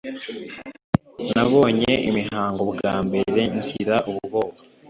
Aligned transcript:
nabonye 1.33 1.93
imihango 2.09 2.63
bwa 2.71 2.93
mbere 3.07 3.41
ngira 3.55 3.95
ubwoba, 4.09 4.59